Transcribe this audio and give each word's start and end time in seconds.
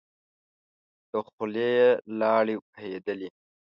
له 1.11 1.19
خولی 1.27 1.69
يې 1.77 1.89
لاړې 2.19 2.55
بهېدلې. 2.69 3.29